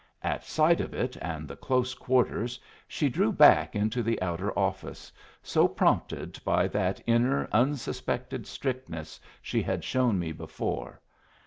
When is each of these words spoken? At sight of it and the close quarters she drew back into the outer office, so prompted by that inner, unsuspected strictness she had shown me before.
At 0.23 0.43
sight 0.43 0.81
of 0.81 0.95
it 0.95 1.15
and 1.21 1.47
the 1.47 1.55
close 1.55 1.93
quarters 1.93 2.59
she 2.87 3.07
drew 3.07 3.31
back 3.31 3.75
into 3.75 4.01
the 4.01 4.19
outer 4.19 4.51
office, 4.57 5.11
so 5.43 5.67
prompted 5.67 6.39
by 6.43 6.67
that 6.69 6.99
inner, 7.05 7.47
unsuspected 7.51 8.47
strictness 8.47 9.19
she 9.43 9.61
had 9.61 9.83
shown 9.83 10.17
me 10.17 10.31
before. 10.31 11.01